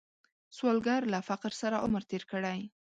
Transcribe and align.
سوالګر 0.57 1.01
له 1.13 1.19
فقر 1.29 1.51
سره 1.61 1.81
عمر 1.85 2.01
تیر 2.09 2.23
کړی 2.31 2.59